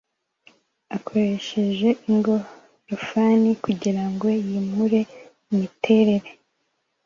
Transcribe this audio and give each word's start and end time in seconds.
akoresheje 0.95 1.87
ingorofani 2.11 3.49
kugirango 3.63 4.27
yimure 4.47 5.01
imiterere 5.51 6.29